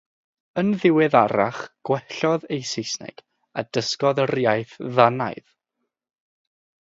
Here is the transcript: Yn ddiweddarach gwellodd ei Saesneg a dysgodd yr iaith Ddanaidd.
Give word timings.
Yn 0.59 0.69
ddiweddarach 0.83 1.59
gwellodd 1.89 2.47
ei 2.55 2.61
Saesneg 2.71 3.21
a 3.63 3.65
dysgodd 3.77 4.23
yr 4.25 4.35
iaith 4.45 4.73
Ddanaidd. 4.95 5.53